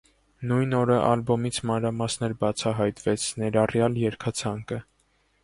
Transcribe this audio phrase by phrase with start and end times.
[0.51, 4.83] Նույն օրը ալբոմից մանրամասներ բացահայտվեց՝ ներառյալ երգացանկը։